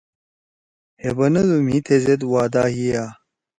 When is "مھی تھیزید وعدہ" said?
1.65-2.63